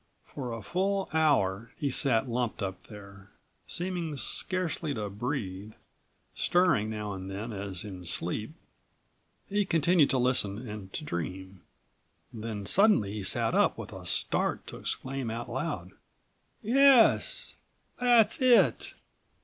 [0.33, 3.29] For a full hour he sat lumped up there.
[3.67, 5.73] Seeming scarcely to breathe,
[6.33, 8.55] stirring now and then as in sleep,
[9.47, 11.61] he continued to listen and to dream.51
[12.41, 15.91] Then suddenly he sat up with a start to exclaim out loud:
[16.63, 17.57] "Yes!
[17.99, 18.95] That's it.